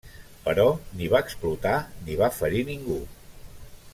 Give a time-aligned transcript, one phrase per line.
[0.45, 0.63] Però
[1.01, 1.75] ni va explotar
[2.07, 3.01] ni va ferir ningú.